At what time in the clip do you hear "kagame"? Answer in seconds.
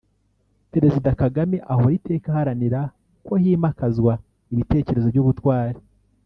1.21-1.57